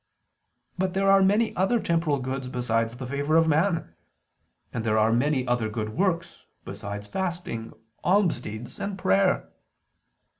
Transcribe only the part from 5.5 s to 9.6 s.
good works besides fasting, alms deeds, and prayer.